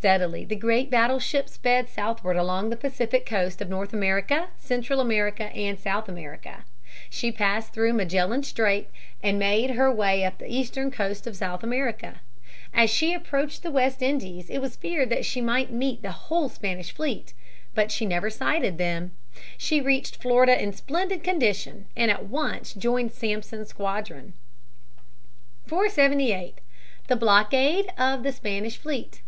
[0.00, 5.52] Steadily the great battleship sped southward along the Pacific coast of North America, Central America,
[5.54, 6.64] and South America.
[7.10, 8.90] She passed through Magellan Straits
[9.22, 12.22] and made her way up the eastern coast of South America.
[12.72, 16.48] As she approached the West Indies, it was feared that she might meet the whole
[16.48, 17.34] Spanish fleet.
[17.74, 19.12] But she never sighted them.
[19.58, 24.32] She reached Florida in splendid condition and at once joined Sampson's squadron.
[25.66, 27.84] [Sidenote: Santiago.] [Sidenote: Sinking of the Merrimac] 478.
[27.84, 29.20] The Blockade of the Spanish Fleet.